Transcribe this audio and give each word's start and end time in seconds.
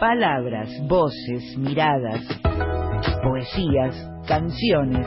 Palabras, 0.00 0.70
voces, 0.88 1.58
miradas, 1.58 2.22
poesías, 3.22 3.94
canciones. 4.26 5.06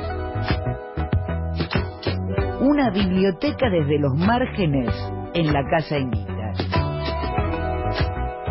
Una 2.61 2.91
biblioteca 2.91 3.71
desde 3.71 3.97
los 3.97 4.13
márgenes 4.13 4.93
en 5.33 5.51
la 5.51 5.63
Casa 5.67 5.97
Invita. 5.97 6.53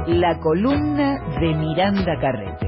La 0.09 0.41
columna 0.41 1.21
de 1.39 1.55
Miranda 1.55 2.19
Carrete. 2.21 2.62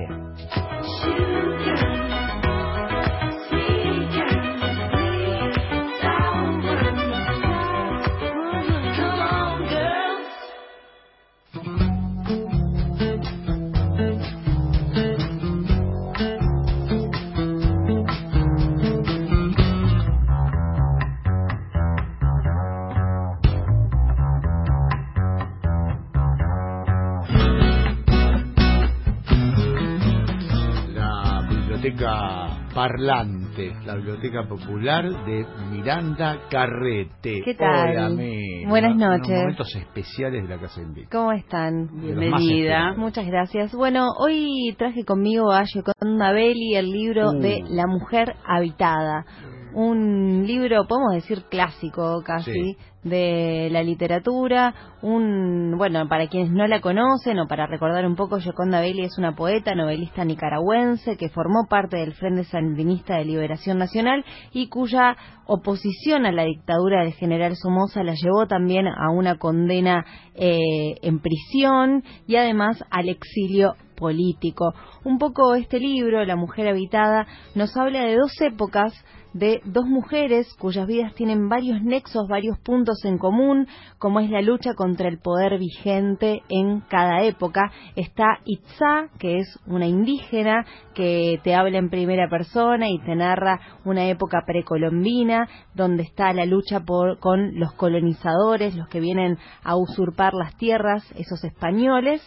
Parlante, 32.75 33.73
la 33.87 33.95
Biblioteca 33.95 34.49
Popular 34.49 35.05
de 35.25 35.47
Miranda 35.71 36.39
Carrete. 36.51 37.41
¿Qué 37.45 37.55
tal? 37.55 38.19
Hola, 38.19 38.69
Buenas 38.69 38.97
noches. 38.97 39.29
momentos 39.39 39.75
especiales 39.77 40.43
de 40.43 40.49
la 40.57 40.61
Casa. 40.61 40.81
¿Cómo 41.11 41.31
están? 41.33 41.89
Bienvenida. 42.01 42.95
Muchas 42.97 43.27
gracias. 43.27 43.73
Bueno, 43.75 44.09
hoy 44.19 44.75
traje 44.77 45.05
conmigo 45.05 45.53
a 45.53 45.63
Yoconda 45.65 46.33
Belli 46.33 46.75
el 46.75 46.91
libro 46.91 47.31
Uh. 47.31 47.39
de 47.41 47.63
La 47.69 47.87
Mujer 47.87 48.35
Habitada. 48.45 49.25
Un 49.73 50.45
libro, 50.47 50.85
podemos 50.89 51.15
decir, 51.15 51.45
clásico 51.51 52.23
casi, 52.25 52.53
Sí. 52.53 52.77
De 53.05 53.69
la 53.71 53.83
literatura. 53.83 54.75
Un, 55.03 55.75
bueno, 55.77 56.09
para 56.09 56.27
quienes 56.29 56.51
no 56.51 56.67
la 56.67 56.81
conocen 56.81 57.39
o 57.39 57.47
para 57.47 57.67
recordar 57.67 58.07
un 58.07 58.17
poco, 58.17 58.39
Yoconda 58.39 58.81
Belli 58.81 59.05
es 59.05 59.19
una 59.19 59.37
poeta, 59.37 59.75
novelista 59.75 60.25
nicaragüense 60.25 61.17
que 61.17 61.29
formó 61.29 61.67
parte 61.69 61.99
del 61.99 62.15
Frente 62.15 62.45
Sandinista 62.45 63.17
de 63.17 63.27
Liberación 63.27 63.79
Nacional 63.79 64.25
y 64.53 64.69
cuya 64.69 65.17
oposición 65.47 66.27
a 66.27 66.33
la 66.33 66.45
dictadura 66.45 67.03
del 67.03 67.13
general 67.13 67.55
Somoza 67.57 68.03
la 68.03 68.15
llevó 68.15 68.47
también 68.47 68.89
a 68.89 69.11
una 69.11 69.37
condena 69.37 70.05
eh, 70.35 70.97
en 71.03 71.21
prisión 71.21 72.03
y 72.27 72.37
además 72.37 72.83
al 72.91 73.11
exilio 73.11 73.75
político. 74.05 74.75
Un 75.03 75.17
poco 75.17 75.55
este 75.55 75.79
libro, 75.81 76.27
La 76.27 76.37
mujer 76.37 76.69
habitada, 76.69 77.27
nos 77.55 77.75
habla 77.75 78.05
de 78.05 78.17
dos 78.17 78.39
épocas 78.43 78.93
de 79.35 79.61
dos 79.65 79.87
mujeres 79.87 80.47
cuyas 80.59 80.87
vidas 80.87 81.13
tienen 81.15 81.49
varios 81.49 81.83
nexos, 81.83 82.29
varios 82.29 82.57
puntos 82.61 83.05
en 83.05 83.19
común, 83.19 83.67
como 83.99 84.21
es 84.21 84.31
la 84.31 84.41
lucha 84.41 84.75
contra 84.75 85.09
el 85.09 85.19
poder 85.19 85.59
vigente 85.59 86.43
en 86.49 86.81
cada 86.83 87.23
época. 87.25 87.73
Está 87.97 88.39
Itzá, 88.45 89.09
que 89.19 89.39
es 89.39 89.59
una 89.67 89.87
indígena 89.87 90.65
que 90.95 91.41
te 91.43 91.55
habla 91.55 91.79
en 91.79 91.91
primera 91.91 92.29
persona 92.29 92.89
y 92.89 93.01
te 93.01 93.17
narra 93.17 93.59
una 93.85 94.07
época 94.07 94.45
precolombina, 94.47 95.49
donde 95.75 96.05
está 96.05 96.33
la 96.33 96.47
lucha 96.47 96.81
por, 96.81 97.19
con 97.19 97.59
los 97.59 97.73
colonizadores, 97.73 98.77
los 98.77 98.87
que 98.89 99.01
vienen 99.01 99.37
a 99.65 99.75
usurpar 99.77 100.33
las 100.35 100.57
tierras, 100.57 101.03
esos 101.17 101.43
españoles. 101.43 102.23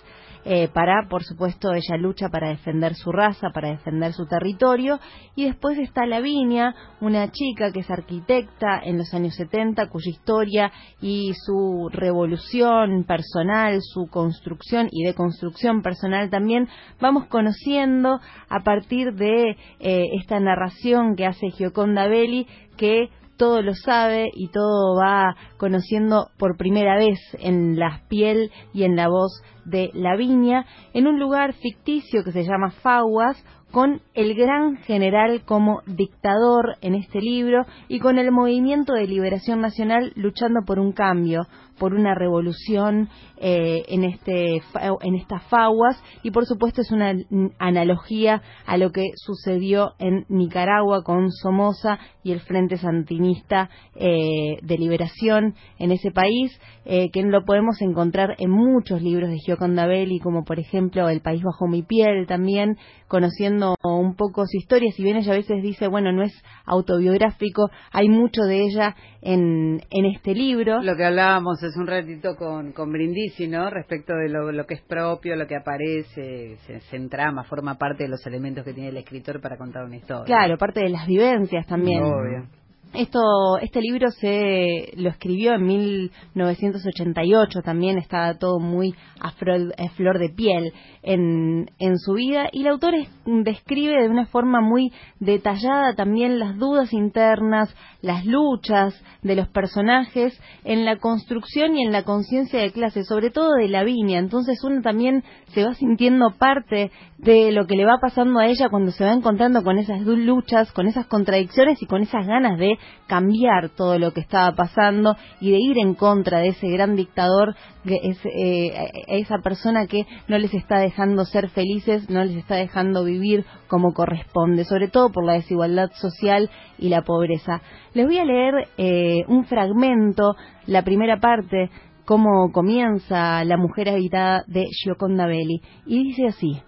Eh, 0.49 0.69
para, 0.69 1.09
por 1.09 1.25
supuesto, 1.25 1.73
ella 1.73 1.97
lucha 1.97 2.29
para 2.29 2.47
defender 2.47 2.95
su 2.95 3.11
raza, 3.11 3.49
para 3.53 3.67
defender 3.67 4.13
su 4.13 4.27
territorio. 4.27 4.97
Y 5.35 5.43
después 5.43 5.77
está 5.77 6.05
Lavinia, 6.05 6.73
una 7.01 7.29
chica 7.29 7.73
que 7.73 7.81
es 7.81 7.91
arquitecta 7.91 8.79
en 8.81 8.97
los 8.97 9.13
años 9.13 9.35
70, 9.35 9.89
cuya 9.89 10.09
historia 10.09 10.71
y 11.01 11.33
su 11.33 11.89
revolución 11.91 13.03
personal, 13.03 13.79
su 13.81 14.07
construcción 14.07 14.87
y 14.89 15.03
deconstrucción 15.03 15.81
personal 15.81 16.29
también 16.29 16.69
vamos 17.01 17.25
conociendo 17.25 18.21
a 18.47 18.63
partir 18.63 19.15
de 19.15 19.49
eh, 19.49 20.05
esta 20.21 20.39
narración 20.39 21.17
que 21.17 21.25
hace 21.25 21.49
Gioconda 21.49 22.07
Belli, 22.07 22.47
que 22.77 23.09
todo 23.37 23.61
lo 23.61 23.73
sabe 23.73 24.29
y 24.33 24.49
todo 24.49 24.95
va 24.97 25.35
conociendo 25.57 26.29
por 26.37 26.57
primera 26.57 26.97
vez 26.97 27.19
en 27.39 27.77
la 27.79 28.01
piel 28.09 28.51
y 28.73 28.83
en 28.83 28.95
la 28.95 29.07
voz 29.07 29.41
de 29.65 29.91
Lavinia, 29.93 30.65
en 30.93 31.07
un 31.07 31.19
lugar 31.19 31.53
ficticio 31.53 32.23
que 32.23 32.31
se 32.31 32.43
llama 32.43 32.71
Faguas, 32.71 33.43
con 33.71 34.01
el 34.13 34.33
gran 34.33 34.77
general 34.77 35.43
como 35.45 35.81
dictador 35.85 36.77
en 36.81 36.95
este 36.95 37.19
libro 37.19 37.65
y 37.89 37.99
con 37.99 38.17
el 38.17 38.31
movimiento 38.31 38.93
de 38.93 39.07
liberación 39.07 39.59
nacional 39.59 40.13
luchando 40.15 40.61
por 40.65 40.79
un 40.79 40.93
cambio, 40.93 41.47
por 41.77 41.93
una 41.93 42.15
revolución 42.15 43.09
eh, 43.37 43.83
en, 43.87 44.03
este, 44.03 44.61
en 45.01 45.15
estas 45.15 45.43
faguas 45.43 46.01
y 46.23 46.31
por 46.31 46.45
supuesto 46.45 46.81
es 46.81 46.91
una 46.91 47.13
analogía 47.59 48.41
a 48.65 48.77
lo 48.77 48.91
que 48.91 49.11
sucedió 49.15 49.93
en 49.99 50.25
Nicaragua 50.29 51.03
con 51.03 51.31
Somoza 51.31 51.99
y 52.23 52.31
el 52.31 52.39
Frente 52.41 52.77
Sandinista 52.77 53.69
eh, 53.95 54.57
de 54.61 54.77
Liberación 54.77 55.55
en 55.79 55.91
ese 55.91 56.11
país, 56.11 56.59
eh, 56.85 57.09
que 57.11 57.21
lo 57.23 57.45
podemos 57.45 57.81
encontrar 57.81 58.35
en 58.39 58.49
muchos 58.49 59.01
libros 59.01 59.29
de 59.29 59.37
Gioconda 59.37 59.85
Belli, 59.85 60.19
como 60.19 60.43
por 60.43 60.59
ejemplo 60.59 61.07
El 61.09 61.21
País 61.21 61.41
Bajo 61.43 61.67
Mi 61.67 61.83
Piel 61.83 62.25
también, 62.27 62.77
conociendo 63.07 63.75
un 63.83 64.15
poco 64.15 64.45
su 64.45 64.57
historia, 64.57 64.91
si 64.91 65.03
bien 65.03 65.17
ella 65.17 65.33
a 65.33 65.37
veces 65.37 65.61
dice, 65.61 65.87
bueno, 65.87 66.11
no 66.11 66.23
es 66.23 66.33
autobiográfico, 66.65 67.69
hay 67.91 68.09
mucho 68.09 68.41
de 68.41 68.63
ella 68.63 68.95
en, 69.27 69.81
en 69.89 70.05
este 70.05 70.33
libro. 70.33 70.81
Lo 70.81 70.95
que 70.95 71.03
hablábamos 71.03 71.61
hace 71.61 71.77
un 71.77 71.87
ratito 71.87 72.35
con, 72.37 72.71
con 72.71 72.91
Brindisi, 72.91 73.47
¿no? 73.47 73.69
Respecto 73.69 74.13
de 74.13 74.29
lo, 74.29 74.53
lo 74.53 74.65
que 74.65 74.75
es 74.75 74.81
propio, 74.81 75.35
lo 75.35 75.47
que 75.47 75.57
aparece, 75.57 76.55
se, 76.65 76.79
se 76.79 76.95
entrama, 76.95 77.43
forma 77.43 77.77
parte 77.77 78.03
de 78.03 78.09
los 78.09 78.25
elementos 78.25 78.63
que 78.63 78.73
tiene 78.73 78.89
el 78.89 78.97
escritor 78.97 79.41
para 79.41 79.57
contar 79.57 79.83
una 79.83 79.97
historia. 79.97 80.25
Claro, 80.25 80.57
parte 80.57 80.79
de 80.79 80.89
las 80.89 81.05
vivencias 81.05 81.67
también. 81.67 82.01
Obvio. 82.01 82.47
Esto, 82.93 83.19
este 83.61 83.81
libro 83.81 84.09
se 84.11 84.93
lo 84.95 85.09
escribió 85.09 85.53
en 85.53 85.65
1988, 85.65 87.61
también 87.61 87.97
estaba 87.97 88.35
todo 88.35 88.59
muy 88.59 88.93
a 89.19 89.31
flor, 89.31 90.19
de 90.19 90.29
piel 90.29 90.71
en, 91.03 91.69
en 91.79 91.97
su 91.99 92.13
vida 92.13 92.49
y 92.51 92.61
el 92.61 92.67
autor 92.67 92.95
es- 92.95 93.09
describe 93.25 94.01
de 94.01 94.09
una 94.09 94.25
forma 94.27 94.61
muy 94.61 94.91
detallada 95.19 95.93
también 95.95 96.39
las 96.39 96.57
dudas 96.57 96.93
internas, 96.93 97.75
las 98.01 98.25
luchas 98.25 98.99
de 99.21 99.35
los 99.35 99.47
personajes 99.49 100.39
en 100.63 100.85
la 100.85 100.97
construcción 100.97 101.75
y 101.77 101.83
en 101.83 101.91
la 101.91 102.03
conciencia 102.03 102.59
de 102.61 102.71
clase, 102.71 103.03
sobre 103.03 103.29
todo 103.31 103.53
de 103.55 103.67
Lavinia. 103.67 104.19
Entonces 104.19 104.63
uno 104.63 104.81
también 104.81 105.23
se 105.53 105.65
va 105.65 105.73
sintiendo 105.73 106.31
parte 106.37 106.91
de 107.17 107.51
lo 107.51 107.65
que 107.65 107.75
le 107.75 107.85
va 107.85 107.97
pasando 107.99 108.39
a 108.39 108.47
ella 108.47 108.69
cuando 108.69 108.91
se 108.91 109.03
va 109.03 109.13
encontrando 109.13 109.63
con 109.63 109.77
esas 109.77 110.01
luchas, 110.01 110.71
con 110.71 110.87
esas 110.87 111.07
contradicciones 111.07 111.81
y 111.81 111.85
con 111.85 112.01
esas 112.01 112.25
ganas 112.25 112.57
de 112.57 112.76
cambiar 113.07 113.69
todo 113.69 113.97
lo 113.99 114.11
que 114.11 114.21
estaba 114.21 114.55
pasando 114.55 115.15
y 115.39 115.51
de 115.51 115.59
ir 115.59 115.77
en 115.77 115.93
contra 115.93 116.39
de 116.39 116.49
ese 116.49 116.67
gran 116.69 116.95
dictador, 116.95 117.55
que 117.85 117.99
es, 118.03 118.19
eh, 118.25 118.91
esa 119.07 119.39
persona 119.39 119.87
que 119.87 120.05
no 120.27 120.37
les 120.37 120.53
está 120.53 120.79
dejando 120.79 121.25
ser 121.25 121.49
felices, 121.49 122.09
no 122.09 122.23
les 122.23 122.35
está 122.35 122.55
dejando 122.55 123.03
vivir 123.03 123.45
como 123.67 123.93
corresponde, 123.93 124.65
sobre 124.65 124.87
todo 124.87 125.11
por 125.11 125.25
la 125.25 125.33
desigualdad 125.33 125.91
social 125.93 126.49
y 126.77 126.89
la 126.89 127.03
pobreza. 127.03 127.61
Les 127.93 128.05
voy 128.05 128.17
a 128.17 128.25
leer 128.25 128.67
eh, 128.77 129.23
un 129.27 129.45
fragmento, 129.45 130.35
la 130.65 130.83
primera 130.83 131.19
parte, 131.19 131.69
cómo 132.05 132.51
comienza 132.53 133.43
La 133.43 133.57
mujer 133.57 133.89
habitada 133.89 134.43
de 134.47 134.65
Gioconda 134.71 135.27
Belli, 135.27 135.61
y 135.85 136.03
dice 136.03 136.27
así. 136.27 136.61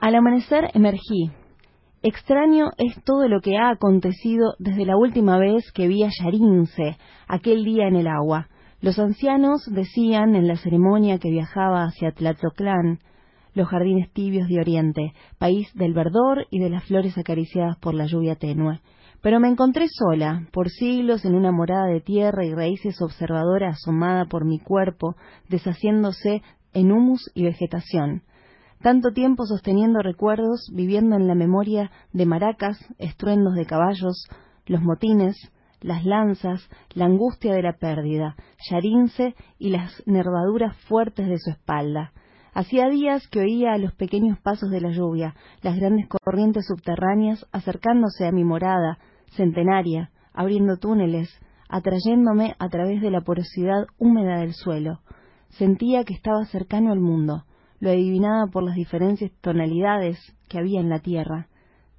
Al 0.00 0.14
amanecer 0.14 0.70
emergí. 0.72 1.30
Extraño 2.02 2.70
es 2.78 2.94
todo 3.04 3.28
lo 3.28 3.42
que 3.42 3.58
ha 3.58 3.68
acontecido 3.68 4.54
desde 4.58 4.86
la 4.86 4.96
última 4.96 5.36
vez 5.38 5.70
que 5.70 5.86
vi 5.86 6.02
a 6.02 6.08
Yarince, 6.08 6.96
aquel 7.28 7.62
día 7.62 7.88
en 7.88 7.96
el 7.96 8.06
agua. 8.06 8.48
Los 8.80 8.98
ancianos 8.98 9.66
decían 9.70 10.34
en 10.34 10.48
la 10.48 10.56
ceremonia 10.56 11.18
que 11.18 11.28
viajaba 11.28 11.84
hacia 11.84 12.12
Tlatzoclán, 12.12 13.00
los 13.52 13.68
jardines 13.68 14.10
tibios 14.14 14.48
de 14.48 14.60
Oriente, 14.60 15.12
país 15.36 15.70
del 15.74 15.92
verdor 15.92 16.46
y 16.50 16.58
de 16.60 16.70
las 16.70 16.84
flores 16.84 17.18
acariciadas 17.18 17.76
por 17.76 17.92
la 17.92 18.06
lluvia 18.06 18.34
tenue. 18.34 18.80
Pero 19.20 19.38
me 19.38 19.48
encontré 19.48 19.86
sola, 19.90 20.46
por 20.52 20.70
siglos 20.70 21.26
en 21.26 21.34
una 21.34 21.52
morada 21.52 21.84
de 21.88 22.00
tierra 22.00 22.46
y 22.46 22.54
raíces 22.54 23.02
observadora 23.02 23.72
asomada 23.72 24.24
por 24.24 24.46
mi 24.46 24.58
cuerpo, 24.58 25.16
deshaciéndose 25.50 26.40
en 26.72 26.92
humus 26.92 27.30
y 27.34 27.42
vegetación 27.42 28.22
tanto 28.82 29.12
tiempo 29.12 29.44
sosteniendo 29.46 30.00
recuerdos, 30.00 30.70
viviendo 30.72 31.16
en 31.16 31.28
la 31.28 31.34
memoria 31.34 31.90
de 32.12 32.26
maracas, 32.26 32.78
estruendos 32.98 33.54
de 33.54 33.66
caballos, 33.66 34.26
los 34.66 34.80
motines, 34.82 35.36
las 35.80 36.04
lanzas, 36.04 36.68
la 36.94 37.06
angustia 37.06 37.54
de 37.54 37.62
la 37.62 37.74
pérdida, 37.74 38.36
Yarince 38.70 39.34
y 39.58 39.70
las 39.70 40.02
nervaduras 40.06 40.76
fuertes 40.88 41.28
de 41.28 41.38
su 41.38 41.50
espalda. 41.50 42.12
Hacía 42.52 42.88
días 42.88 43.28
que 43.28 43.40
oía 43.40 43.76
los 43.78 43.94
pequeños 43.94 44.38
pasos 44.38 44.70
de 44.70 44.80
la 44.80 44.90
lluvia, 44.90 45.34
las 45.62 45.76
grandes 45.76 46.08
corrientes 46.08 46.66
subterráneas 46.66 47.46
acercándose 47.52 48.26
a 48.26 48.32
mi 48.32 48.44
morada, 48.44 48.98
centenaria, 49.36 50.10
abriendo 50.32 50.76
túneles, 50.76 51.30
atrayéndome 51.68 52.56
a 52.58 52.68
través 52.68 53.00
de 53.00 53.10
la 53.10 53.20
porosidad 53.20 53.86
húmeda 53.98 54.38
del 54.38 54.54
suelo. 54.54 55.00
Sentía 55.50 56.04
que 56.04 56.14
estaba 56.14 56.44
cercano 56.46 56.92
al 56.92 57.00
mundo, 57.00 57.44
lo 57.80 57.90
adivinaba 57.90 58.46
por 58.46 58.62
las 58.62 58.74
diferentes 58.74 59.32
tonalidades 59.40 60.18
que 60.48 60.58
había 60.58 60.80
en 60.80 60.90
la 60.90 61.00
tierra. 61.00 61.48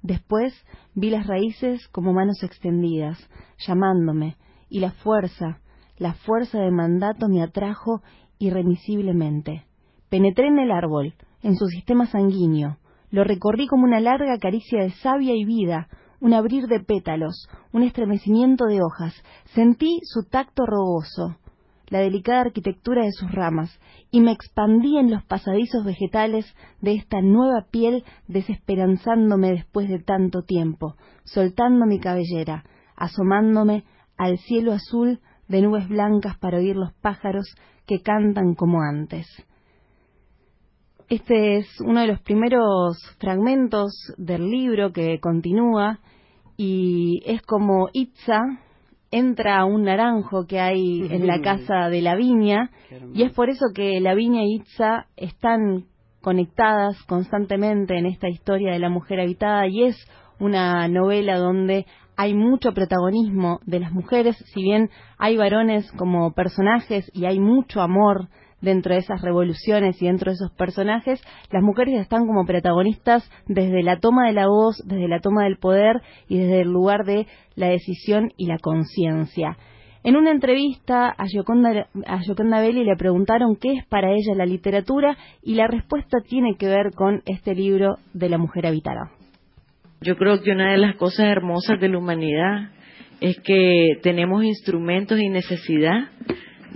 Después 0.00 0.54
vi 0.94 1.10
las 1.10 1.26
raíces 1.26 1.86
como 1.88 2.12
manos 2.12 2.42
extendidas, 2.42 3.18
llamándome, 3.66 4.36
y 4.68 4.80
la 4.80 4.92
fuerza, 4.92 5.58
la 5.98 6.14
fuerza 6.14 6.58
de 6.58 6.70
mandato 6.70 7.28
me 7.28 7.42
atrajo 7.42 8.02
irremisiblemente. 8.38 9.66
Penetré 10.08 10.48
en 10.48 10.58
el 10.58 10.72
árbol, 10.72 11.14
en 11.42 11.56
su 11.56 11.66
sistema 11.66 12.06
sanguíneo, 12.06 12.78
lo 13.10 13.24
recorrí 13.24 13.66
como 13.66 13.84
una 13.84 14.00
larga 14.00 14.38
caricia 14.38 14.82
de 14.82 14.90
savia 14.90 15.34
y 15.34 15.44
vida, 15.44 15.88
un 16.20 16.34
abrir 16.34 16.66
de 16.66 16.80
pétalos, 16.80 17.48
un 17.72 17.82
estremecimiento 17.82 18.66
de 18.66 18.80
hojas, 18.82 19.14
sentí 19.54 20.00
su 20.04 20.28
tacto 20.28 20.64
rogoso, 20.66 21.36
la 21.92 21.98
delicada 21.98 22.40
arquitectura 22.40 23.04
de 23.04 23.12
sus 23.12 23.30
ramas, 23.30 23.78
y 24.10 24.22
me 24.22 24.32
expandí 24.32 24.96
en 24.96 25.10
los 25.10 25.22
pasadizos 25.24 25.84
vegetales 25.84 26.46
de 26.80 26.94
esta 26.94 27.20
nueva 27.20 27.66
piel 27.70 28.02
desesperanzándome 28.28 29.50
después 29.50 29.90
de 29.90 29.98
tanto 29.98 30.40
tiempo, 30.40 30.96
soltando 31.24 31.84
mi 31.84 32.00
cabellera, 32.00 32.64
asomándome 32.96 33.84
al 34.16 34.38
cielo 34.38 34.72
azul 34.72 35.20
de 35.48 35.60
nubes 35.60 35.86
blancas 35.86 36.38
para 36.38 36.56
oír 36.56 36.76
los 36.76 36.94
pájaros 36.94 37.44
que 37.86 38.00
cantan 38.00 38.54
como 38.54 38.80
antes. 38.80 39.26
Este 41.10 41.58
es 41.58 41.66
uno 41.82 42.00
de 42.00 42.06
los 42.06 42.22
primeros 42.22 42.96
fragmentos 43.18 43.92
del 44.16 44.48
libro 44.48 44.92
que 44.92 45.20
continúa 45.20 46.00
y 46.56 47.20
es 47.26 47.42
como 47.42 47.90
Itza 47.92 48.40
entra 49.12 49.58
a 49.58 49.64
un 49.66 49.82
naranjo 49.82 50.46
que 50.46 50.58
hay 50.58 51.06
en 51.10 51.26
la 51.26 51.40
casa 51.40 51.88
de 51.90 52.00
la 52.00 52.16
viña 52.16 52.70
y 53.14 53.22
es 53.22 53.32
por 53.32 53.50
eso 53.50 53.66
que 53.74 54.00
la 54.00 54.14
viña 54.14 54.42
y 54.42 54.56
Itza 54.56 55.06
están 55.16 55.84
conectadas 56.22 57.00
constantemente 57.04 57.96
en 57.96 58.06
esta 58.06 58.28
historia 58.28 58.72
de 58.72 58.78
la 58.78 58.88
mujer 58.88 59.20
habitada 59.20 59.68
y 59.68 59.84
es 59.84 59.96
una 60.40 60.88
novela 60.88 61.38
donde 61.38 61.86
hay 62.16 62.34
mucho 62.34 62.72
protagonismo 62.72 63.60
de 63.66 63.80
las 63.80 63.92
mujeres, 63.92 64.36
si 64.54 64.62
bien 64.62 64.90
hay 65.18 65.36
varones 65.36 65.90
como 65.92 66.32
personajes 66.32 67.10
y 67.12 67.26
hay 67.26 67.38
mucho 67.38 67.82
amor 67.82 68.28
dentro 68.62 68.94
de 68.94 69.00
esas 69.00 69.20
revoluciones 69.20 70.00
y 70.00 70.06
dentro 70.06 70.30
de 70.30 70.36
esos 70.36 70.52
personajes, 70.52 71.22
las 71.50 71.62
mujeres 71.62 72.00
están 72.00 72.26
como 72.26 72.46
protagonistas 72.46 73.28
desde 73.46 73.82
la 73.82 73.98
toma 73.98 74.26
de 74.26 74.32
la 74.32 74.46
voz, 74.46 74.82
desde 74.86 75.08
la 75.08 75.20
toma 75.20 75.44
del 75.44 75.58
poder 75.58 76.00
y 76.28 76.38
desde 76.38 76.62
el 76.62 76.68
lugar 76.68 77.04
de 77.04 77.26
la 77.56 77.68
decisión 77.68 78.32
y 78.36 78.46
la 78.46 78.58
conciencia. 78.58 79.58
En 80.04 80.16
una 80.16 80.32
entrevista 80.32 81.10
a 81.10 81.26
Gioconda, 81.26 81.86
a 82.06 82.60
Belli 82.60 82.84
le 82.84 82.96
preguntaron 82.96 83.54
qué 83.54 83.74
es 83.74 83.86
para 83.86 84.10
ella 84.10 84.34
la 84.34 84.46
literatura 84.46 85.16
y 85.42 85.54
la 85.54 85.68
respuesta 85.68 86.18
tiene 86.26 86.56
que 86.56 86.66
ver 86.66 86.90
con 86.94 87.22
este 87.26 87.54
libro 87.54 87.98
de 88.12 88.28
la 88.28 88.38
mujer 88.38 88.66
habitada. 88.66 89.12
Yo 90.00 90.16
creo 90.16 90.42
que 90.42 90.50
una 90.50 90.72
de 90.72 90.78
las 90.78 90.96
cosas 90.96 91.26
hermosas 91.26 91.78
de 91.78 91.88
la 91.88 91.98
humanidad 91.98 92.70
es 93.20 93.38
que 93.44 94.00
tenemos 94.02 94.42
instrumentos 94.42 95.20
y 95.20 95.28
necesidad 95.28 96.10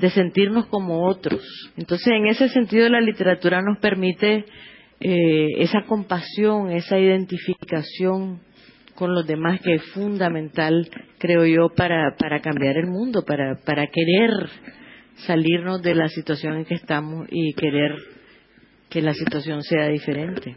de 0.01 0.11
sentirnos 0.11 0.67
como 0.67 1.07
otros. 1.07 1.43
Entonces, 1.77 2.09
en 2.09 2.27
ese 2.27 2.49
sentido, 2.49 2.89
la 2.89 3.01
literatura 3.01 3.63
nos 3.63 3.79
permite 3.79 4.45
eh, 5.01 5.49
esa 5.59 5.83
compasión, 5.87 6.71
esa 6.71 6.99
identificación 6.99 8.41
con 8.95 9.15
los 9.15 9.27
demás 9.27 9.61
que 9.61 9.75
es 9.75 9.83
fundamental, 9.93 10.89
creo 11.19 11.45
yo, 11.45 11.69
para, 11.75 12.17
para 12.17 12.41
cambiar 12.41 12.77
el 12.79 12.87
mundo, 12.87 13.25
para, 13.27 13.57
para 13.65 13.87
querer 13.89 14.31
salirnos 15.27 15.83
de 15.83 15.95
la 15.95 16.09
situación 16.09 16.57
en 16.57 16.65
que 16.65 16.75
estamos 16.75 17.27
y 17.31 17.53
querer 17.55 17.95
que 18.89 19.03
la 19.03 19.15
situación 19.15 19.63
sea 19.63 19.89
diferente. 19.89 20.57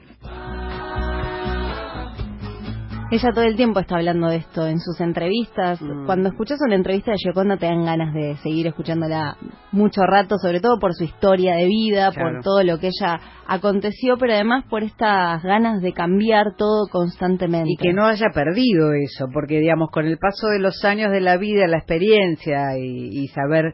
Ella 3.12 3.32
todo 3.34 3.44
el 3.44 3.56
tiempo 3.56 3.80
está 3.80 3.96
hablando 3.96 4.28
de 4.28 4.36
esto 4.36 4.68
en 4.68 4.80
sus 4.80 5.02
entrevistas. 5.02 5.82
Mm. 5.82 6.06
Cuando 6.06 6.30
escuchas 6.30 6.60
una 6.64 6.76
entrevista 6.76 7.12
de 7.12 7.18
Gioconda 7.18 7.58
te 7.58 7.66
dan 7.66 7.84
ganas 7.84 8.14
de 8.14 8.38
seguir 8.38 8.68
escuchándola 8.68 9.36
mucho 9.72 10.02
rato, 10.04 10.38
sobre 10.38 10.60
todo 10.60 10.78
por 10.78 10.94
su 10.94 11.06
historia 11.06 11.56
de 11.56 11.66
vida, 11.66 12.12
por 12.12 12.44
todo 12.44 12.64
lo 12.64 12.78
que 12.78 12.90
ella 12.90 13.20
aconteció, 13.48 14.16
pero 14.20 14.34
además 14.34 14.66
por 14.70 14.84
estas 14.84 15.42
ganas 15.42 15.82
de 15.82 15.92
cambiar 15.92 16.56
todo 16.56 16.88
constantemente. 16.92 17.72
Y 17.72 17.78
que 17.78 17.94
no 17.94 18.06
haya 18.06 18.28
perdido 18.32 18.94
eso, 18.94 19.26
porque 19.34 19.60
digamos, 19.60 19.90
con 19.90 20.06
el 20.06 20.20
paso 20.20 20.50
de 20.50 20.60
los 20.60 20.86
años 20.86 21.12
de 21.12 21.22
la 21.22 21.38
vida, 21.38 21.66
la 21.66 21.78
experiencia 21.78 22.78
y, 22.78 23.28
saber 23.30 23.74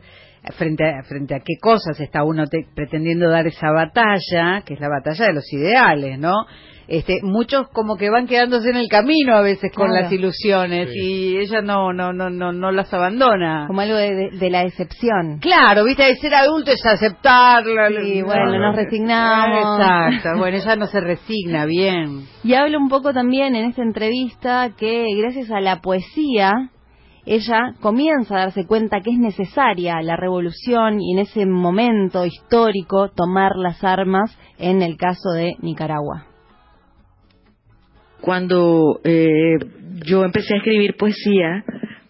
frente 0.58 0.86
a, 0.86 1.04
frente 1.04 1.36
a 1.36 1.40
qué 1.40 1.56
cosas 1.60 2.00
está 2.00 2.24
uno 2.24 2.46
pretendiendo 2.74 3.30
dar 3.30 3.48
esa 3.48 3.70
batalla, 3.72 4.62
que 4.66 4.76
es 4.76 4.80
la 4.80 4.88
batalla 4.88 5.26
de 5.26 5.34
los 5.34 5.52
ideales, 5.52 6.20
¿no? 6.20 6.46
Este, 6.88 7.20
muchos 7.24 7.68
como 7.70 7.96
que 7.96 8.10
van 8.10 8.28
quedándose 8.28 8.70
en 8.70 8.78
el 8.78 8.88
camino 8.88 9.36
a 9.36 9.42
veces 9.42 9.72
con 9.76 9.92
las 9.92 10.12
ilusiones 10.12 10.90
y 10.96 11.38
ella 11.38 11.62
no, 11.62 11.94
no, 11.94 12.14
no, 12.14 12.30
no, 12.30 12.52
no 12.52 12.72
las 12.72 12.94
abandona. 12.94 13.66
Como 13.68 13.82
algo 13.82 13.96
de, 13.96 14.50
la 14.50 14.62
excepción. 14.64 15.40
Claro, 15.40 15.84
viste, 15.84 16.04
de 16.04 16.16
ser 16.18 16.36
adulto 16.36 16.72
es 16.72 16.86
aceptarla. 16.86 17.90
Y 18.04 18.22
bueno, 18.22 18.60
nos 18.60 18.76
resignamos. 18.76 19.80
Exacto, 19.80 20.38
bueno, 20.38 20.58
ella 20.58 20.76
no 20.76 20.86
se 20.86 21.02
resigna, 21.02 21.66
bien. 21.66 22.26
Y 22.44 22.54
habla 22.54 22.78
un 22.78 22.90
poco 22.90 23.14
también 23.14 23.56
en 23.56 23.66
esta 23.66 23.82
entrevista 23.82 24.70
que 24.78 25.06
gracias 25.18 25.50
a 25.52 25.60
la 25.60 25.82
poesía 25.82 26.70
ella 27.26 27.74
comienza 27.82 28.36
a 28.36 28.40
darse 28.42 28.68
cuenta 28.68 29.02
que 29.02 29.10
es 29.10 29.18
necesaria 29.18 30.00
la 30.04 30.16
revolución 30.16 31.02
y 31.02 31.14
en 31.14 31.20
ese 31.20 31.48
momento 31.48 32.24
histórico 32.24 33.10
tomar 33.10 33.54
las 33.56 33.84
armas 33.84 34.38
en 34.60 34.84
el 34.84 34.96
caso 34.96 35.32
de 35.32 35.56
Nicaragua 35.60 36.35
cuando 38.26 39.02
eh, 39.04 39.60
yo 40.04 40.24
empecé 40.26 40.56
a 40.56 40.58
escribir 40.58 40.96
poesía 40.96 41.64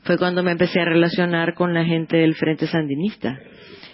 fue 0.04 0.18
cuando 0.18 0.44
me 0.44 0.52
empecé 0.52 0.80
a 0.80 0.86
relacionar 0.86 1.56
con 1.56 1.74
la 1.74 1.84
gente 1.84 2.16
del 2.16 2.36
Frente 2.36 2.68
Sandinista. 2.68 3.38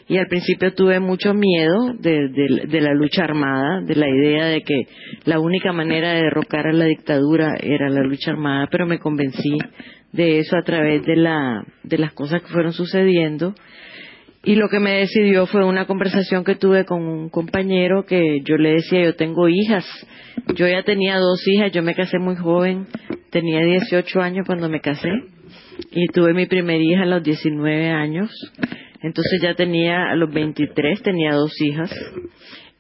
Y 0.07 0.17
al 0.17 0.27
principio 0.27 0.71
tuve 0.75 0.99
mucho 0.99 1.33
miedo 1.33 1.93
de, 1.97 2.79
la 2.79 2.93
lucha 2.93 3.23
armada, 3.23 3.81
de 3.81 3.95
la 3.95 4.07
idea 4.07 4.45
de 4.45 4.61
que 4.61 4.83
la 5.25 5.39
única 5.39 5.73
manera 5.73 6.13
de 6.13 6.21
derrocar 6.21 6.67
a 6.67 6.73
la 6.73 6.85
dictadura 6.85 7.55
era 7.59 7.89
la 7.89 8.03
lucha 8.03 8.31
armada, 8.31 8.67
pero 8.69 8.85
me 8.85 8.99
convencí 8.99 9.57
de 10.11 10.39
eso 10.39 10.57
a 10.57 10.63
través 10.63 11.03
de, 11.05 11.15
la, 11.15 11.63
de 11.83 11.97
las 11.97 12.13
cosas 12.13 12.43
que 12.43 12.49
fueron 12.49 12.73
sucediendo 12.73 13.55
y 14.43 14.55
lo 14.55 14.69
que 14.69 14.79
me 14.79 14.97
decidió 14.97 15.45
fue 15.45 15.63
una 15.63 15.85
conversación 15.85 16.43
que 16.43 16.55
tuve 16.55 16.83
con 16.85 17.03
un 17.03 17.29
compañero 17.29 18.05
que 18.05 18.41
yo 18.43 18.57
le 18.57 18.71
decía, 18.73 19.03
yo 19.03 19.15
tengo 19.15 19.47
hijas. 19.47 19.85
Yo 20.55 20.67
ya 20.67 20.81
tenía 20.83 21.17
dos 21.17 21.47
hijas, 21.47 21.71
yo 21.71 21.83
me 21.83 21.93
casé 21.93 22.17
muy 22.17 22.35
joven, 22.35 22.87
tenía 23.29 23.63
18 23.63 24.19
años 24.19 24.47
cuando 24.47 24.67
me 24.67 24.81
casé 24.81 25.09
y 25.91 26.07
tuve 26.07 26.33
mi 26.33 26.47
primera 26.47 26.83
hija 26.83 27.03
a 27.03 27.05
los 27.05 27.23
19 27.23 27.89
años. 27.89 28.31
Entonces 29.03 29.41
ya 29.43 29.53
tenía, 29.53 30.09
a 30.09 30.15
los 30.15 30.33
23 30.33 31.03
tenía 31.03 31.33
dos 31.33 31.53
hijas 31.61 31.91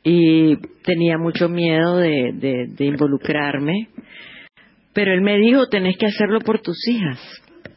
y 0.03 0.57
tenía 0.83 1.19
mucho 1.19 1.47
miedo 1.47 1.97
de, 1.97 2.31
de, 2.33 2.65
de 2.75 2.85
involucrarme. 2.85 3.89
Pero 4.93 5.13
él 5.13 5.21
me 5.21 5.37
dijo, 5.37 5.67
tenés 5.67 5.95
que 5.97 6.07
hacerlo 6.07 6.39
por 6.39 6.59
tus 6.59 6.87
hijas 6.87 7.19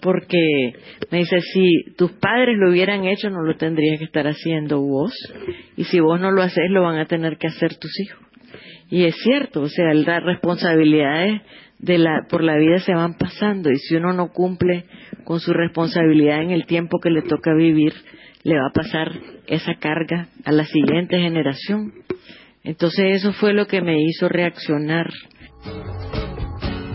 porque 0.04 0.74
me 1.10 1.18
dice, 1.20 1.40
si 1.40 1.94
tus 1.96 2.12
padres 2.12 2.58
lo 2.58 2.70
hubieran 2.70 3.06
hecho, 3.06 3.30
no 3.30 3.42
lo 3.42 3.56
tendrías 3.56 3.98
que 3.98 4.04
estar 4.04 4.26
haciendo 4.26 4.82
vos, 4.82 5.14
y 5.76 5.84
si 5.84 5.98
vos 5.98 6.20
no 6.20 6.30
lo 6.30 6.42
haces, 6.42 6.64
lo 6.68 6.82
van 6.82 6.98
a 6.98 7.06
tener 7.06 7.38
que 7.38 7.46
hacer 7.46 7.78
tus 7.78 7.98
hijos. 8.00 8.20
Y 8.90 9.04
es 9.04 9.16
cierto, 9.22 9.62
o 9.62 9.68
sea, 9.68 9.94
las 9.94 10.22
responsabilidades 10.22 11.40
de 11.78 11.96
la, 11.96 12.26
por 12.28 12.44
la 12.44 12.58
vida 12.58 12.80
se 12.80 12.94
van 12.94 13.14
pasando, 13.14 13.70
y 13.70 13.76
si 13.76 13.96
uno 13.96 14.12
no 14.12 14.28
cumple 14.28 14.84
con 15.24 15.40
su 15.40 15.54
responsabilidad 15.54 16.42
en 16.42 16.50
el 16.50 16.66
tiempo 16.66 16.98
que 17.02 17.08
le 17.08 17.22
toca 17.22 17.54
vivir, 17.54 17.94
le 18.42 18.56
va 18.58 18.66
a 18.68 18.74
pasar 18.74 19.10
esa 19.46 19.72
carga 19.80 20.28
a 20.44 20.52
la 20.52 20.64
siguiente 20.64 21.18
generación. 21.18 21.94
Entonces 22.62 23.22
eso 23.22 23.32
fue 23.32 23.54
lo 23.54 23.66
que 23.66 23.80
me 23.80 23.96
hizo 24.02 24.28
reaccionar. 24.28 25.10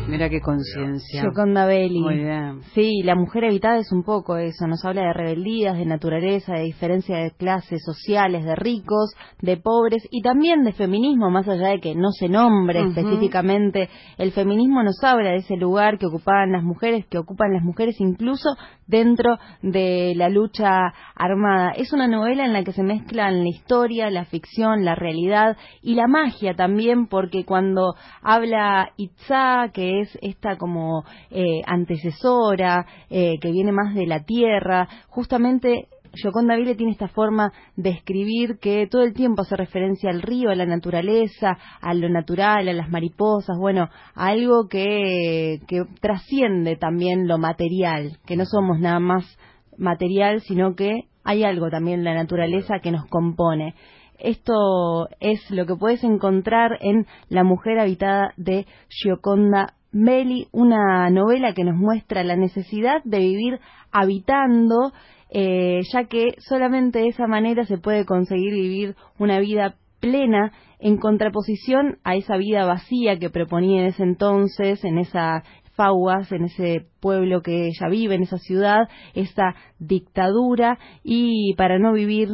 Mira 0.10 0.28
qué 0.28 0.42
conciencia. 0.42 1.24
Yoconda 1.24 1.66
Belli. 1.68 2.02
Muy 2.02 2.18
bien. 2.18 2.62
Sí, 2.74 3.04
la 3.04 3.14
mujer 3.14 3.46
habitada 3.46 3.78
es 3.78 3.92
un 3.92 4.04
poco 4.04 4.38
eso. 4.38 4.66
Nos 4.66 4.84
habla 4.84 5.04
de 5.04 5.14
rebeldías, 5.14 5.78
de 5.78 5.86
naturaleza, 5.86 6.54
de 6.54 6.64
diferencia 6.64 7.18
de 7.18 7.32
clases 7.32 7.84
sociales, 7.86 8.44
de 8.44 8.56
ricos, 8.56 9.14
de 9.42 9.58
pobres 9.58 10.08
y 10.10 10.22
también 10.22 10.64
de 10.64 10.74
feminismo, 10.74 11.30
más 11.30 11.48
allá 11.48 11.70
de 11.70 11.80
que 11.80 11.94
no 11.94 12.12
se 12.12 12.28
nombre 12.28 12.82
específicamente. 12.88 13.90
El 14.18 14.32
feminismo 14.32 14.82
nos 14.82 15.04
habla 15.04 15.30
de 15.30 15.38
ese 15.38 15.58
lugar 15.58 16.00
que 16.00 16.08
ocupaban 16.08 16.52
las 16.52 16.64
mujeres, 16.64 17.06
que 17.06 17.20
ocupan 17.20 17.54
las 17.54 17.64
mujeres 17.64 18.00
incluso 18.00 18.50
dentro 18.88 19.38
de 19.62 20.14
la 20.16 20.30
lucha 20.30 20.92
armada. 21.16 21.72
Es 21.72 21.94
una 21.94 22.08
novela 22.08 22.46
en 22.46 22.54
la 22.54 22.64
que 22.64 22.74
se 22.74 22.82
mezclan 22.82 23.44
la 23.44 23.50
historia, 23.50 24.10
la 24.10 24.26
ficción, 24.26 24.84
la 24.84 24.96
realidad 24.96 25.56
y 25.84 25.94
la 25.94 26.08
magia 26.08 26.56
también, 26.56 27.08
porque 27.08 27.46
cuando 27.46 27.94
habla 28.24 28.92
Itzá, 28.98 29.70
que 29.74 29.99
es 30.02 30.18
esta 30.22 30.58
como 30.58 31.04
eh, 31.32 31.62
antecesora, 31.66 32.86
eh, 33.10 33.40
que 33.40 33.52
viene 33.52 33.72
más 33.72 33.96
de 33.96 34.08
la 34.08 34.24
tierra, 34.24 34.88
justamente 35.08 35.88
Yoconda 36.14 36.56
Vile 36.56 36.76
tiene 36.76 36.92
esta 36.92 37.08
forma 37.08 37.52
de 37.76 37.92
escribir 37.92 38.58
que 38.60 38.88
todo 38.88 39.04
el 39.04 39.14
tiempo 39.14 39.44
hace 39.44 39.56
referencia 39.56 40.10
al 40.10 40.22
río, 40.22 40.50
a 40.50 40.56
la 40.56 40.66
naturaleza, 40.66 41.58
a 41.82 41.94
lo 41.94 42.10
natural, 42.10 42.68
a 42.68 42.74
las 42.74 42.90
mariposas, 42.90 43.58
bueno, 43.60 43.90
a 44.16 44.28
algo 44.28 44.68
que, 44.68 45.60
que 45.68 45.84
trasciende 46.02 46.76
también 46.78 47.28
lo 47.28 47.38
material, 47.38 48.18
que 48.26 48.36
no 48.36 48.46
somos 48.46 48.80
nada 48.80 49.00
más 49.00 49.38
material, 49.78 50.42
sino 50.42 50.76
que 50.76 51.10
hay 51.24 51.44
algo 51.44 51.70
también 51.70 52.00
en 52.00 52.06
la 52.06 52.16
naturaleza 52.16 52.80
que 52.82 52.92
nos 52.92 53.06
compone. 53.06 53.76
Esto 54.18 55.08
es 55.22 55.40
lo 55.50 55.66
que 55.66 55.76
puedes 55.76 56.04
encontrar 56.04 56.78
en 56.82 57.06
La 57.30 57.44
mujer 57.44 57.80
habitada 57.80 58.34
de 58.36 58.66
Gioconda 58.90 59.76
Belli, 59.92 60.48
una 60.52 61.10
novela 61.10 61.54
que 61.54 61.64
nos 61.64 61.76
muestra 61.76 62.24
la 62.24 62.36
necesidad 62.36 63.02
de 63.04 63.20
vivir 63.20 63.60
habitando 63.92 64.94
eh, 65.32 65.82
ya 65.92 66.06
que 66.06 66.36
solamente 66.40 67.00
de 67.00 67.08
esa 67.10 67.28
manera 67.28 67.66
se 67.66 67.78
puede 67.78 68.06
conseguir 68.06 68.54
vivir 68.54 68.96
una 69.20 69.40
vida 69.40 69.76
plena 70.00 70.52
en 70.80 70.98
contraposición 70.98 72.00
a 72.04 72.16
esa 72.16 72.38
vida 72.38 72.66
vacía 72.66 73.20
que 73.20 73.30
proponía 73.30 73.82
en 73.82 73.88
ese 73.88 74.04
entonces, 74.04 74.84
en 74.84 74.98
esa 74.98 75.44
Fauas, 75.76 76.32
en 76.34 76.46
ese 76.46 76.88
pueblo 77.00 77.42
que 77.42 77.68
ella 77.68 77.88
vive, 77.90 78.16
en 78.16 78.24
esa 78.24 78.38
ciudad, 78.38 78.90
esa 79.14 79.56
dictadura, 79.78 80.78
y 81.04 81.54
para 81.56 81.80
no 81.80 81.94
vivir 81.94 82.28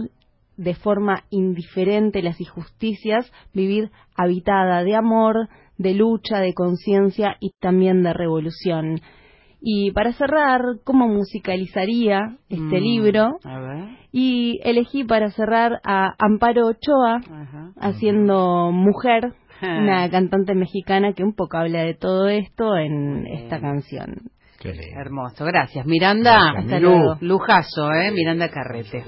de 0.57 0.73
forma 0.73 1.25
indiferente 1.29 2.23
las 2.23 2.41
injusticias, 2.41 3.31
vivir 3.53 3.91
habitada 4.15 4.83
de 4.83 4.95
amor, 4.95 5.47
de 5.77 5.93
lucha, 5.93 6.39
de 6.39 6.53
conciencia 6.53 7.37
y 7.39 7.51
también 7.59 8.03
de 8.03 8.13
revolución. 8.13 9.01
Y 9.61 9.91
para 9.91 10.13
cerrar, 10.13 10.61
¿cómo 10.83 11.07
musicalizaría 11.07 12.37
este 12.49 12.79
mm, 12.79 12.83
libro? 12.83 13.39
Y 14.11 14.59
elegí 14.63 15.03
para 15.03 15.31
cerrar 15.31 15.81
a 15.83 16.13
Amparo 16.19 16.67
Ochoa, 16.67 17.21
haciendo 17.79 18.71
Mujer, 18.71 19.33
una 19.61 20.09
cantante 20.09 20.53
mexicana 20.53 21.13
que 21.13 21.23
un 21.23 21.33
poco 21.33 21.57
habla 21.57 21.79
de 21.79 21.95
todo 21.95 22.27
esto 22.27 22.75
en 22.77 23.25
esta 23.27 23.59
canción. 23.59 24.29
Hermoso, 24.97 25.45
gracias. 25.45 25.85
Miranda, 25.85 26.51
hasta 26.57 26.79
luego. 26.79 27.17
Lujazo, 27.21 27.91
¿eh? 27.91 28.11
Miranda 28.11 28.49
Carrete. 28.49 29.03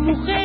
mujer. 0.00 0.39